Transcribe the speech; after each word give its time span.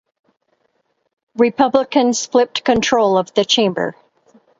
Republicans 1.35 2.25
flipped 2.25 2.63
control 2.65 3.19
of 3.19 3.31
the 3.35 3.45
chamber. 3.45 3.93